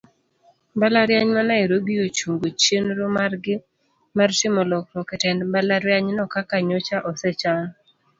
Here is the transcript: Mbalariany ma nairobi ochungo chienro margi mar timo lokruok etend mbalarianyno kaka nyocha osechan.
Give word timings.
Mbalariany 0.75 1.29
ma 1.35 1.41
nairobi 1.51 1.93
ochungo 2.07 2.45
chienro 2.61 3.03
margi 3.17 3.55
mar 4.17 4.29
timo 4.39 4.61
lokruok 4.71 5.09
etend 5.15 5.39
mbalarianyno 5.45 6.23
kaka 6.33 6.55
nyocha 6.67 6.97
osechan. 7.09 7.61